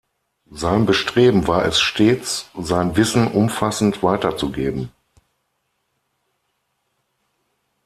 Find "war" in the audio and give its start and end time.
1.45-1.63